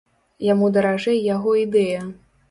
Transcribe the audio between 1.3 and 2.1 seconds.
яго ідэя.